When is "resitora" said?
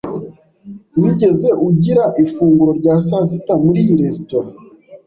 4.03-4.49